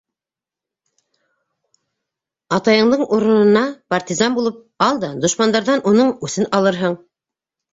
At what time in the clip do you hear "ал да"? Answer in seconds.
4.89-5.13